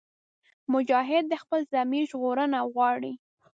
مجاهد 0.73 1.23
د 1.29 1.33
خپل 1.43 1.59
ضمیر 1.73 2.03
ژغورنه 2.11 2.57
غواړي. 2.73 3.13